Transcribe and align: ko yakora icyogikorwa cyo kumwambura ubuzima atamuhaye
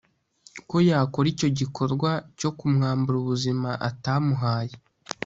ko 0.69 0.77
yakora 0.89 1.27
icyogikorwa 1.33 2.11
cyo 2.39 2.49
kumwambura 2.57 3.15
ubuzima 3.19 3.69
atamuhaye 3.89 4.75